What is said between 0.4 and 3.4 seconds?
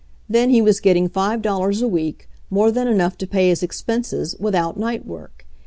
he was get ting five dollars a week, more than enough to